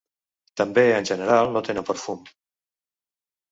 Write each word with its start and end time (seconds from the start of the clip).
També 0.61 0.85
en 1.01 1.09
general 1.09 1.53
no 1.53 1.63
tenen 1.69 1.87
perfum. 1.93 2.25